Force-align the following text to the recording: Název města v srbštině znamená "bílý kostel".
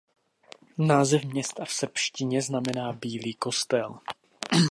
Název 0.77 1.23
města 1.23 1.65
v 1.65 1.71
srbštině 1.73 2.41
znamená 2.41 2.93
"bílý 2.93 3.33
kostel". 3.33 3.99